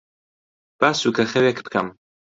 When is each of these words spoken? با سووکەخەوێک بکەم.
با 0.79 0.89
سووکەخەوێک 0.99 1.57
بکەم. 1.65 1.87